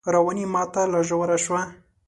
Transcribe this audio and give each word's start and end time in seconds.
رواني 0.15 0.45
ماته 0.53 0.81
لا 0.91 0.99
ژوره 1.07 1.37
شوه 1.45 1.61